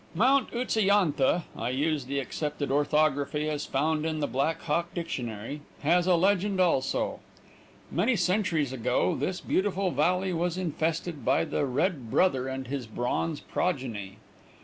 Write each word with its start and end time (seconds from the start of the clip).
Mount 0.15 0.49
Utsa 0.51 0.81
yantha 0.81 1.43
I 1.55 1.69
use 1.69 2.05
the 2.05 2.17
accepted 2.17 2.71
orthography 2.71 3.47
as 3.47 3.67
found 3.67 4.03
in 4.03 4.19
the 4.19 4.25
Blackhawk 4.25 4.91
dictionary 4.95 5.61
has 5.83 6.07
a 6.07 6.15
legend 6.15 6.59
also. 6.59 7.19
Many 7.91 8.15
centuries 8.15 8.73
ago 8.73 9.13
this 9.15 9.41
beautiful 9.41 9.91
valley 9.91 10.33
was 10.33 10.57
infested 10.57 11.23
by 11.23 11.45
the 11.45 11.67
red 11.67 12.09
brother 12.09 12.47
and 12.47 12.65
his 12.65 12.87
bronze 12.87 13.41
progeny. 13.41 14.17